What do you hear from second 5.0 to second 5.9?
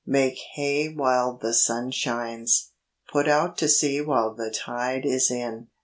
is in.